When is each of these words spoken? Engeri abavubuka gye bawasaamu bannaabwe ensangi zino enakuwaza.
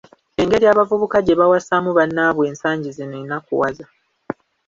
Engeri 0.41 0.65
abavubuka 0.71 1.17
gye 1.25 1.35
bawasaamu 1.39 1.91
bannaabwe 1.97 2.43
ensangi 2.51 2.89
zino 2.97 3.15
enakuwaza. 3.23 3.85